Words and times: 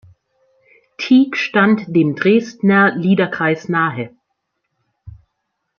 Tieck 0.97 1.35
stand 1.37 1.83
dem 1.95 2.15
Dresdner 2.15 2.95
Liederkreis 2.95 3.69
nahe. 3.69 4.09